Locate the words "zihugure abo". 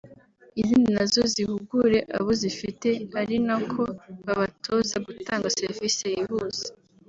1.33-2.31